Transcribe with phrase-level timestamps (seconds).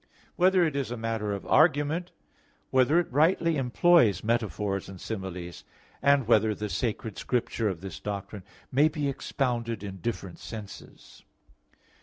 [0.33, 2.07] (8) Whether it is a matter of argument?
[2.07, 2.13] (9)
[2.71, 5.63] Whether it rightly employs metaphors and similes?
[6.03, 8.41] (10) Whether the Sacred Scripture of this doctrine
[8.71, 11.23] may be expounded in different senses?